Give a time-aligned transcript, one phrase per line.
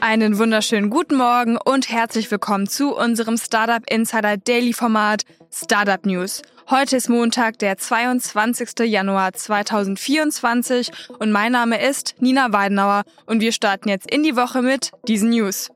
[0.00, 6.42] Einen wunderschönen guten Morgen und herzlich willkommen zu unserem Startup Insider Daily Format Startup News.
[6.68, 8.80] Heute ist Montag, der 22.
[8.80, 14.62] Januar 2024 und mein Name ist Nina Weidenauer und wir starten jetzt in die Woche
[14.62, 15.70] mit diesen News.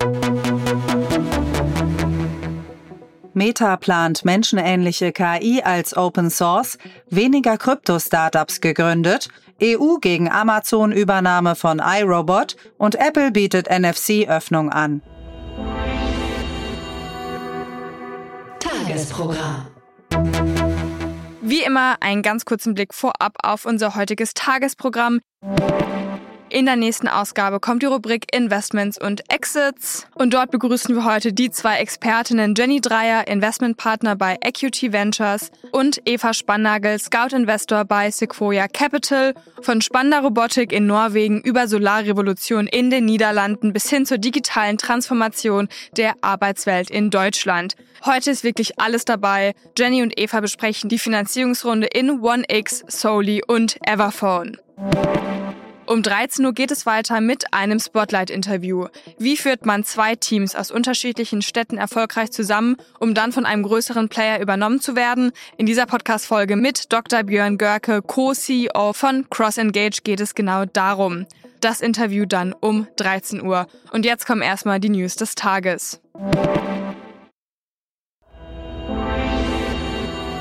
[3.32, 6.76] Meta plant menschenähnliche KI als Open Source,
[7.08, 9.28] weniger Krypto-Startups gegründet,
[9.62, 15.02] EU gegen Amazon-Übernahme von iRobot und Apple bietet NFC-Öffnung an.
[18.58, 19.66] Tagesprogramm.
[21.42, 25.20] Wie immer einen ganz kurzen Blick vorab auf unser heutiges Tagesprogramm.
[26.52, 30.08] In der nächsten Ausgabe kommt die Rubrik Investments und Exits.
[30.16, 36.02] Und dort begrüßen wir heute die zwei Expertinnen Jenny Dreier, Investmentpartner bei Equity Ventures und
[36.06, 39.34] Eva Spannagel, Scout Investor bei Sequoia Capital.
[39.62, 45.68] Von spannender Robotik in Norwegen über Solarrevolution in den Niederlanden bis hin zur digitalen Transformation
[45.96, 47.76] der Arbeitswelt in Deutschland.
[48.04, 49.54] Heute ist wirklich alles dabei.
[49.78, 54.58] Jenny und Eva besprechen die Finanzierungsrunde in 1x, Soli und Everphone.
[55.90, 58.86] Um 13 Uhr geht es weiter mit einem Spotlight-Interview.
[59.18, 64.08] Wie führt man zwei Teams aus unterschiedlichen Städten erfolgreich zusammen, um dann von einem größeren
[64.08, 65.32] Player übernommen zu werden?
[65.56, 67.24] In dieser Podcast-Folge mit Dr.
[67.24, 71.26] Björn Görke, Co-CEO von CrossEngage, geht es genau darum.
[71.60, 73.66] Das Interview dann um 13 Uhr.
[73.90, 76.00] Und jetzt kommen erstmal die News des Tages.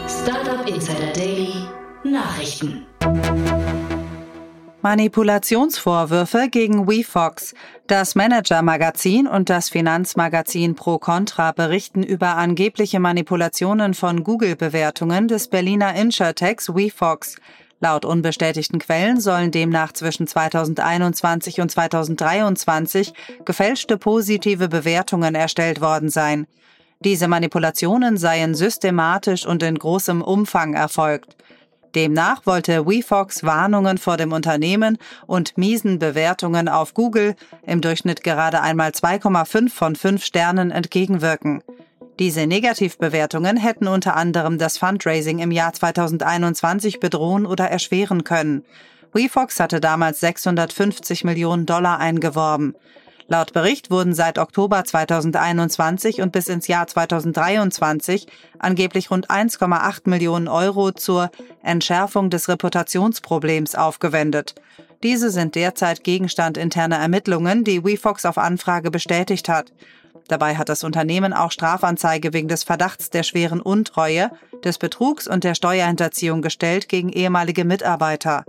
[0.07, 1.53] Startup Insider Daily.
[2.03, 2.85] Nachrichten.
[4.81, 7.53] Manipulationsvorwürfe gegen WeFox.
[7.87, 15.95] Das Manager-Magazin und das Finanzmagazin Pro Contra berichten über angebliche Manipulationen von Google-Bewertungen des Berliner
[15.95, 17.35] Insurtechs WeFox.
[17.81, 26.47] Laut unbestätigten Quellen sollen demnach zwischen 2021 und 2023 gefälschte positive Bewertungen erstellt worden sein.
[27.01, 31.35] Diese Manipulationen seien systematisch und in großem Umfang erfolgt.
[31.95, 37.35] Demnach wollte WeFox Warnungen vor dem Unternehmen und miesen Bewertungen auf Google
[37.65, 41.63] im Durchschnitt gerade einmal 2,5 von 5 Sternen entgegenwirken.
[42.19, 48.65] Diese Negativbewertungen hätten unter anderem das Fundraising im Jahr 2021 bedrohen oder erschweren können.
[49.13, 52.75] WeFox hatte damals 650 Millionen Dollar eingeworben.
[53.31, 58.25] Laut Bericht wurden seit Oktober 2021 und bis ins Jahr 2023
[58.57, 61.29] angeblich rund 1,8 Millionen Euro zur
[61.61, 64.55] Entschärfung des Reputationsproblems aufgewendet.
[65.03, 69.71] Diese sind derzeit Gegenstand interner Ermittlungen, die WeFox auf Anfrage bestätigt hat.
[70.27, 74.31] Dabei hat das Unternehmen auch Strafanzeige wegen des Verdachts der schweren Untreue,
[74.63, 78.43] des Betrugs und der Steuerhinterziehung gestellt gegen ehemalige Mitarbeiter.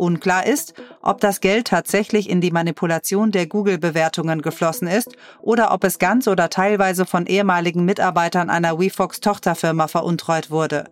[0.00, 5.84] Unklar ist, ob das Geld tatsächlich in die Manipulation der Google-Bewertungen geflossen ist oder ob
[5.84, 10.84] es ganz oder teilweise von ehemaligen Mitarbeitern einer WeFox-Tochterfirma veruntreut wurde.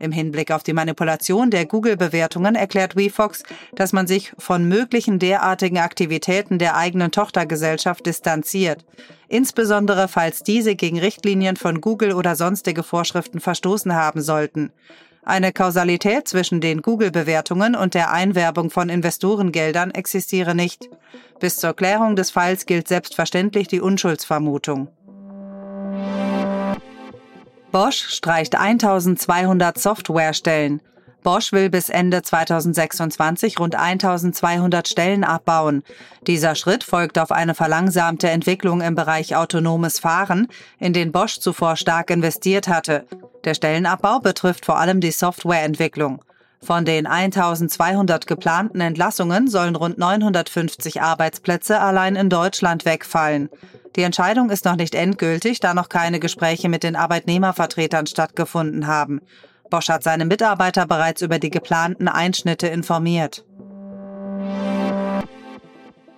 [0.00, 3.42] Im Hinblick auf die Manipulation der Google-Bewertungen erklärt WeFox,
[3.74, 8.84] dass man sich von möglichen derartigen Aktivitäten der eigenen Tochtergesellschaft distanziert,
[9.28, 14.72] insbesondere falls diese gegen Richtlinien von Google oder sonstige Vorschriften verstoßen haben sollten.
[15.28, 20.88] Eine Kausalität zwischen den Google-Bewertungen und der Einwerbung von Investorengeldern existiere nicht.
[21.38, 24.88] Bis zur Klärung des Falls gilt selbstverständlich die Unschuldsvermutung.
[27.70, 30.80] Bosch streicht 1200 Softwarestellen.
[31.28, 35.82] Bosch will bis Ende 2026 rund 1200 Stellen abbauen.
[36.26, 41.76] Dieser Schritt folgt auf eine verlangsamte Entwicklung im Bereich autonomes Fahren, in den Bosch zuvor
[41.76, 43.04] stark investiert hatte.
[43.44, 46.24] Der Stellenabbau betrifft vor allem die Softwareentwicklung.
[46.62, 53.50] Von den 1200 geplanten Entlassungen sollen rund 950 Arbeitsplätze allein in Deutschland wegfallen.
[53.96, 59.20] Die Entscheidung ist noch nicht endgültig, da noch keine Gespräche mit den Arbeitnehmervertretern stattgefunden haben.
[59.70, 63.44] Bosch hat seine Mitarbeiter bereits über die geplanten Einschnitte informiert.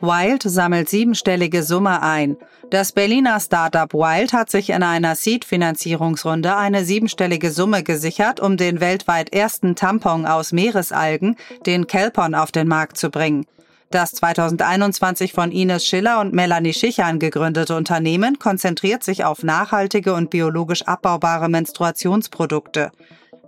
[0.03, 2.39] Wild sammelt siebenstellige Summe ein.
[2.71, 8.81] Das Berliner Startup Wild hat sich in einer Seed-Finanzierungsrunde eine siebenstellige Summe gesichert, um den
[8.81, 11.37] weltweit ersten Tampon aus Meeresalgen,
[11.67, 13.45] den Kelpon, auf den Markt zu bringen.
[13.91, 20.31] Das 2021 von Ines Schiller und Melanie Schichern gegründete Unternehmen konzentriert sich auf nachhaltige und
[20.31, 22.93] biologisch abbaubare Menstruationsprodukte.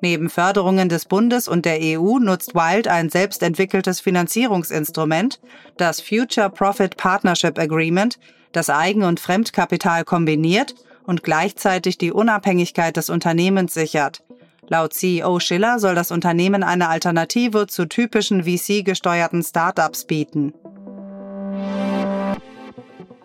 [0.03, 5.41] Neben Förderungen des Bundes und der EU nutzt Wild ein selbstentwickeltes Finanzierungsinstrument,
[5.77, 8.19] das Future Profit Partnership Agreement,
[8.51, 10.75] das Eigen- und Fremdkapital kombiniert
[11.07, 14.25] und gleichzeitig die Unabhängigkeit des Unternehmens sichert.
[14.67, 20.53] Laut CEO Schiller soll das Unternehmen eine Alternative zu typischen VC-gesteuerten Startups bieten.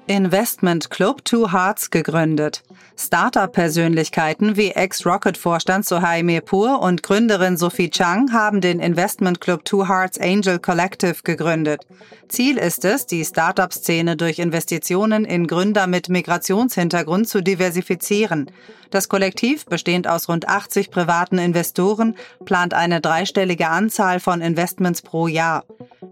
[0.09, 2.63] Investment Club Two Hearts gegründet.
[2.97, 10.17] Startup-Persönlichkeiten wie Ex-Rocket-Vorstand Sohai Mirpur und Gründerin Sophie Chang haben den Investment Club Two Hearts
[10.17, 11.85] Angel Collective gegründet.
[12.29, 18.49] Ziel ist es, die Startup-Szene durch Investitionen in Gründer mit Migrationshintergrund zu diversifizieren.
[18.89, 25.27] Das Kollektiv, bestehend aus rund 80 privaten Investoren, plant eine dreistellige Anzahl von Investments pro
[25.27, 25.63] Jahr.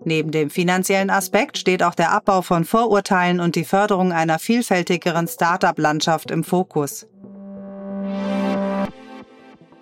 [0.03, 5.27] Neben dem finanziellen Aspekt steht auch der Abbau von Vorurteilen und die Förderung einer vielfältigeren
[5.27, 7.07] Start-up-Landschaft im Fokus.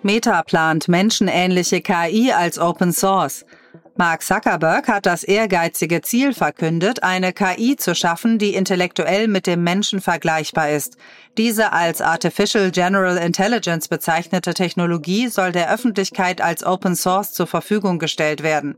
[0.02, 3.46] Meta plant menschenähnliche KI als Open Source.
[3.96, 9.62] Mark Zuckerberg hat das ehrgeizige Ziel verkündet, eine KI zu schaffen, die intellektuell mit dem
[9.62, 10.96] Menschen vergleichbar ist.
[11.38, 18.00] Diese als Artificial General Intelligence bezeichnete Technologie soll der Öffentlichkeit als Open Source zur Verfügung
[18.00, 18.76] gestellt werden.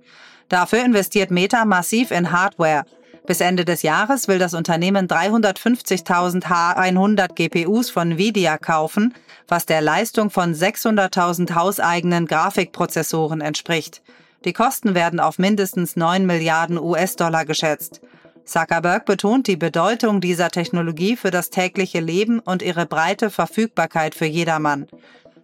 [0.51, 2.85] Dafür investiert Meta massiv in Hardware.
[3.27, 9.15] Bis Ende des Jahres will das Unternehmen 350.000 H100 GPUs von Nvidia kaufen,
[9.49, 14.03] was der Leistung von 600.000 hauseigenen Grafikprozessoren entspricht.
[14.45, 18.01] Die Kosten werden auf mindestens 9 Milliarden US-Dollar geschätzt.
[18.45, 24.27] Zuckerberg betont die Bedeutung dieser Technologie für das tägliche Leben und ihre breite Verfügbarkeit für
[24.27, 24.87] jedermann.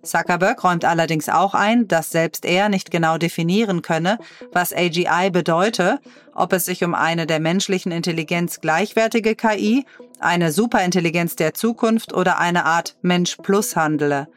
[0.02, 4.18] Zuckerberg räumt allerdings auch ein, dass selbst er nicht genau definieren könne,
[4.52, 6.00] was AGI bedeute,
[6.34, 9.84] ob es sich um eine der menschlichen Intelligenz gleichwertige KI,
[10.18, 14.28] eine Superintelligenz der Zukunft oder eine Art Mensch Plus handele.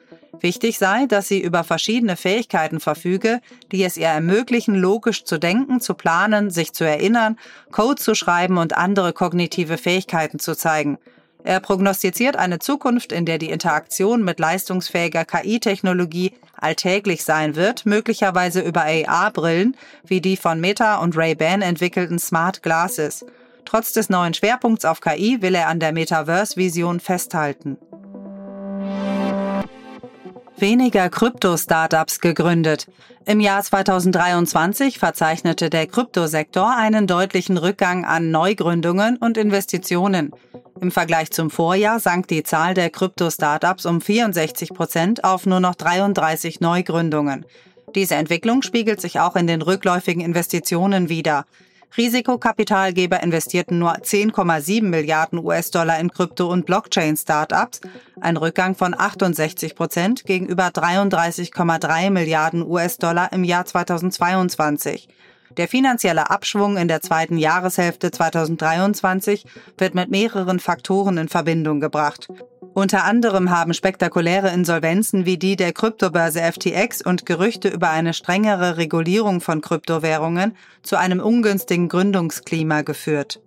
[0.41, 3.41] Wichtig sei, dass sie über verschiedene Fähigkeiten verfüge,
[3.71, 7.37] die es ihr ermöglichen, logisch zu denken, zu planen, sich zu erinnern,
[7.71, 10.97] Code zu schreiben und andere kognitive Fähigkeiten zu zeigen.
[11.43, 18.61] Er prognostiziert eine Zukunft, in der die Interaktion mit leistungsfähiger KI-Technologie alltäglich sein wird, möglicherweise
[18.61, 23.25] über AR-Brillen wie die von Meta und Ray-Ban entwickelten Smart Glasses.
[23.63, 27.77] Trotz des neuen Schwerpunkts auf KI will er an der Metaverse-Vision festhalten.
[30.57, 32.87] Weniger Krypto-Startups gegründet.
[33.25, 40.31] Im Jahr 2023 verzeichnete der Kryptosektor einen deutlichen Rückgang an Neugründungen und Investitionen.
[40.79, 45.75] Im Vergleich zum Vorjahr sank die Zahl der Krypto-Startups um 64 Prozent auf nur noch
[45.75, 47.45] 33 Neugründungen.
[47.93, 51.45] Diese Entwicklung spiegelt sich auch in den rückläufigen Investitionen wider.
[51.97, 57.79] Risikokapitalgeber investierten nur 10,7 Milliarden US-Dollar in Krypto- und Blockchain-Startups,
[58.19, 65.07] ein Rückgang von 68 Prozent gegenüber 33,3 Milliarden US-Dollar im Jahr 2022.
[65.57, 69.45] Der finanzielle Abschwung in der zweiten Jahreshälfte 2023
[69.77, 72.27] wird mit mehreren Faktoren in Verbindung gebracht.
[72.75, 78.75] Unter anderem haben spektakuläre Insolvenzen wie die der Kryptobörse FTX und Gerüchte über eine strengere
[78.75, 83.39] Regulierung von Kryptowährungen zu einem ungünstigen Gründungsklima geführt.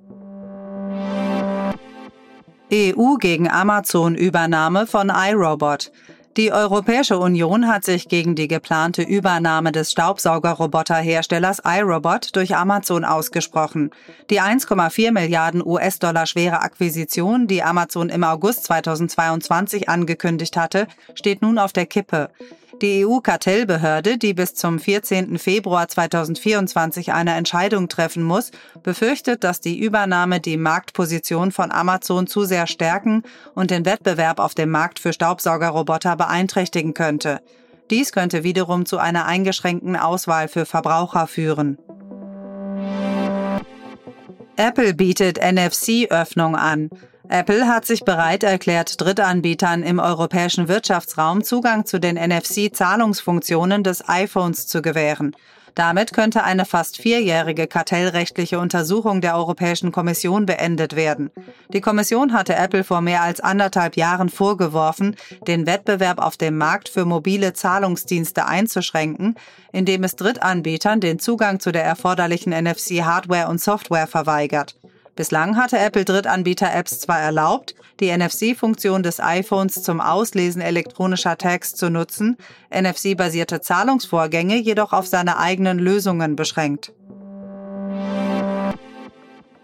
[2.72, 5.92] EU gegen Amazon-Übernahme von iRobot.
[6.38, 13.90] Die Europäische Union hat sich gegen die geplante Übernahme des Staubsaugerroboterherstellers iRobot durch Amazon ausgesprochen.
[14.30, 20.86] Die 1,4 Milliarden US-Dollar schwere Akquisition, die Amazon im August 2022 angekündigt hatte,
[21.16, 22.30] steht nun auf der Kippe.
[22.80, 25.36] Die EU-Kartellbehörde, die bis zum 14.
[25.38, 28.52] Februar 2024 eine Entscheidung treffen muss,
[28.84, 33.24] befürchtet, dass die Übernahme die Marktposition von Amazon zu sehr stärken
[33.56, 37.40] und den Wettbewerb auf dem Markt für Staubsaugerroboter beeinträchtigen könnte.
[37.90, 41.78] Dies könnte wiederum zu einer eingeschränkten Auswahl für Verbraucher führen.
[44.56, 46.90] Apple bietet NFC-Öffnung an.
[47.30, 54.66] Apple hat sich bereit erklärt, Drittanbietern im europäischen Wirtschaftsraum Zugang zu den NFC-Zahlungsfunktionen des iPhones
[54.66, 55.34] zu gewähren.
[55.74, 61.30] Damit könnte eine fast vierjährige kartellrechtliche Untersuchung der Europäischen Kommission beendet werden.
[61.72, 66.88] Die Kommission hatte Apple vor mehr als anderthalb Jahren vorgeworfen, den Wettbewerb auf dem Markt
[66.88, 69.34] für mobile Zahlungsdienste einzuschränken,
[69.72, 74.76] indem es Drittanbietern den Zugang zu der erforderlichen NFC-Hardware und Software verweigert.
[75.18, 81.90] Bislang hatte Apple Drittanbieter-Apps zwar erlaubt, die NFC-Funktion des iPhones zum Auslesen elektronischer Tags zu
[81.90, 82.36] nutzen,
[82.70, 86.92] NFC-basierte Zahlungsvorgänge jedoch auf seine eigenen Lösungen beschränkt.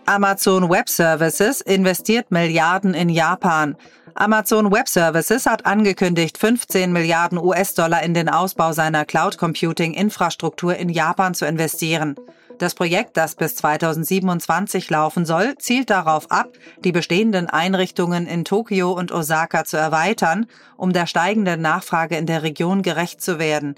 [0.06, 3.76] Amazon Web Services investiert Milliarden in Japan.
[4.16, 10.88] Amazon Web Services hat angekündigt, 15 Milliarden US-Dollar in den Ausbau seiner Cloud Computing-Infrastruktur in
[10.88, 12.16] Japan zu investieren.
[12.58, 18.92] Das Projekt, das bis 2027 laufen soll, zielt darauf ab, die bestehenden Einrichtungen in Tokio
[18.92, 20.46] und Osaka zu erweitern,
[20.76, 23.74] um der steigenden Nachfrage in der Region gerecht zu werden.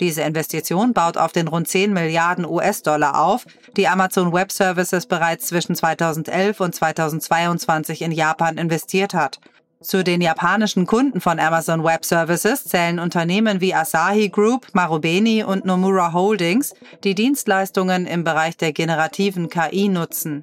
[0.00, 5.46] Diese Investition baut auf den rund 10 Milliarden US-Dollar auf, die Amazon Web Services bereits
[5.46, 9.40] zwischen 2011 und 2022 in Japan investiert hat.
[9.80, 15.64] Zu den japanischen Kunden von Amazon Web Services zählen Unternehmen wie Asahi Group, Marubeni und
[15.64, 20.42] Nomura Holdings, die Dienstleistungen im Bereich der generativen KI nutzen.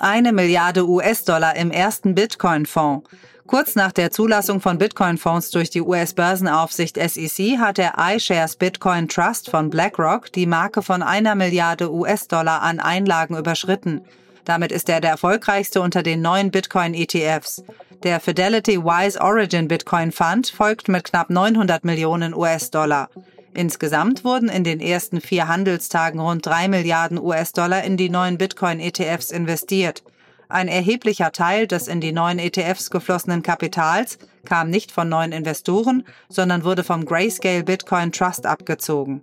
[0.00, 3.08] Eine Milliarde US-Dollar im ersten Bitcoin-Fonds.
[3.46, 9.48] Kurz nach der Zulassung von Bitcoin-Fonds durch die US-Börsenaufsicht SEC hat der iShares Bitcoin Trust
[9.48, 14.02] von BlackRock die Marke von einer Milliarde US-Dollar an Einlagen überschritten.
[14.48, 17.62] Damit ist er der erfolgreichste unter den neuen Bitcoin-ETFs.
[18.02, 23.10] Der Fidelity Wise Origin Bitcoin Fund folgt mit knapp 900 Millionen US-Dollar.
[23.52, 29.32] Insgesamt wurden in den ersten vier Handelstagen rund drei Milliarden US-Dollar in die neuen Bitcoin-ETFs
[29.32, 30.02] investiert.
[30.48, 36.06] Ein erheblicher Teil des in die neuen ETFs geflossenen Kapitals kam nicht von neuen Investoren,
[36.30, 39.22] sondern wurde vom Grayscale Bitcoin Trust abgezogen.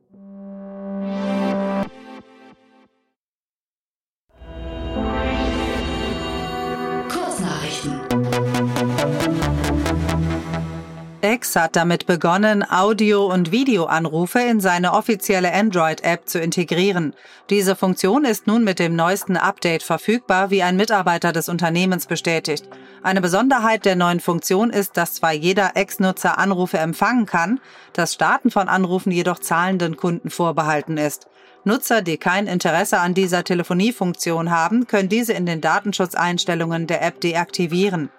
[11.36, 17.14] X hat damit begonnen, Audio- und Videoanrufe in seine offizielle Android-App zu integrieren.
[17.50, 22.70] Diese Funktion ist nun mit dem neuesten Update verfügbar, wie ein Mitarbeiter des Unternehmens bestätigt.
[23.04, 27.60] Eine Besonderheit der neuen Funktion ist, dass zwar jeder Ex-Nutzer Anrufe empfangen kann,
[27.92, 31.28] das Starten von Anrufen jedoch zahlenden Kunden vorbehalten ist.
[31.66, 37.20] Nutzer, die kein Interesse an dieser Telefoniefunktion haben, können diese in den Datenschutzeinstellungen der App
[37.20, 38.10] deaktivieren.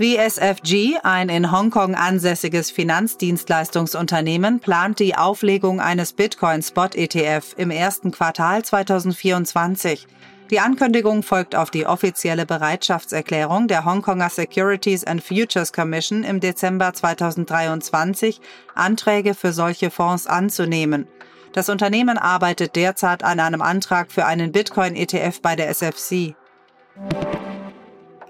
[0.00, 10.06] VSFG, ein in Hongkong ansässiges Finanzdienstleistungsunternehmen, plant die Auflegung eines Bitcoin-Spot-ETF im ersten Quartal 2024.
[10.50, 16.94] Die Ankündigung folgt auf die offizielle Bereitschaftserklärung der Hongkonger Securities and Futures Commission im Dezember
[16.94, 18.40] 2023,
[18.74, 21.08] Anträge für solche Fonds anzunehmen.
[21.52, 26.36] Das Unternehmen arbeitet derzeit an einem Antrag für einen Bitcoin-ETF bei der SFC.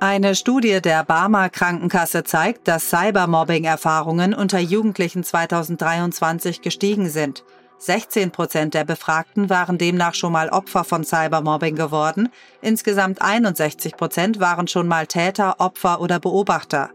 [0.02, 7.44] Eine Studie der Barmer Krankenkasse zeigt, dass Cybermobbing-Erfahrungen unter Jugendlichen 2023 gestiegen sind.
[7.76, 12.30] 16 Prozent der Befragten waren demnach schon mal Opfer von Cybermobbing geworden.
[12.62, 16.88] Insgesamt 61 Prozent waren schon mal Täter, Opfer oder Beobachter.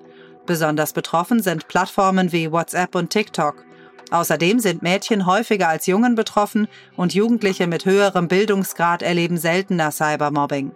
[0.48, 3.64] Besonders betroffen sind Plattformen wie WhatsApp und TikTok.
[4.10, 10.72] Außerdem sind Mädchen häufiger als Jungen betroffen und Jugendliche mit höherem Bildungsgrad erleben seltener Cybermobbing.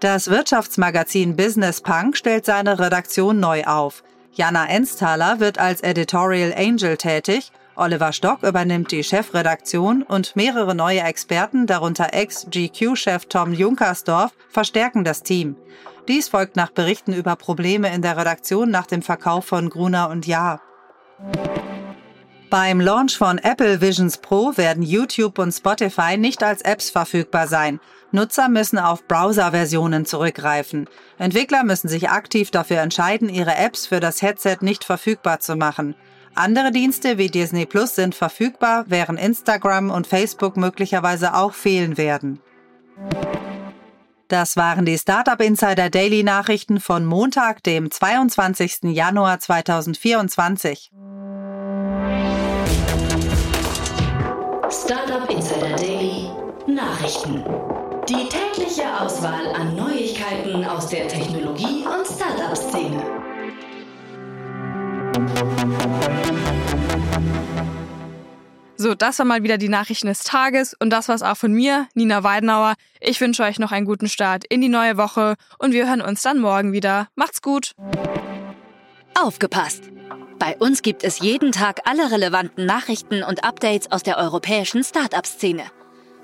[0.00, 4.02] Das Wirtschaftsmagazin Business Punk stellt seine Redaktion neu auf.
[4.32, 11.00] Jana Ensthaler wird als Editorial Angel tätig, Oliver Stock übernimmt die Chefredaktion und mehrere neue
[11.00, 15.56] Experten, darunter Ex-GQ-Chef Tom Junkersdorf, verstärken das Team.
[16.08, 20.26] Dies folgt nach Berichten über Probleme in der Redaktion nach dem Verkauf von Gruner und
[20.26, 20.62] Jahr.
[22.50, 27.80] Beim Launch von Apple Visions Pro werden YouTube und Spotify nicht als Apps verfügbar sein.
[28.12, 30.88] Nutzer müssen auf Browser-Versionen zurückgreifen.
[31.18, 35.94] Entwickler müssen sich aktiv dafür entscheiden, ihre Apps für das Headset nicht verfügbar zu machen.
[36.34, 42.40] Andere Dienste wie Disney Plus sind verfügbar, während Instagram und Facebook möglicherweise auch fehlen werden.
[44.28, 48.84] Das waren die Startup Insider Daily Nachrichten von Montag, dem 22.
[48.84, 50.92] Januar 2024.
[54.70, 56.30] Startup Insider Daily
[56.68, 57.44] Nachrichten.
[58.10, 63.00] Die tägliche Auswahl an Neuigkeiten aus der Technologie- und Startup-Szene.
[68.76, 71.86] So, das war mal wieder die Nachrichten des Tages und das war's auch von mir,
[71.94, 72.74] Nina Weidenauer.
[72.98, 76.22] Ich wünsche euch noch einen guten Start in die neue Woche und wir hören uns
[76.22, 77.06] dann morgen wieder.
[77.14, 77.76] Macht's gut!
[79.16, 79.84] Aufgepasst!
[80.40, 85.62] Bei uns gibt es jeden Tag alle relevanten Nachrichten und Updates aus der europäischen Startup-Szene.